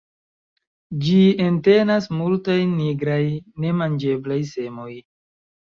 Ĝi 1.03 1.17
entenas 1.49 2.09
multajn 2.21 2.73
nigraj, 2.79 3.21
ne 3.67 3.77
manĝeblaj 3.83 4.43
semoj. 4.57 4.91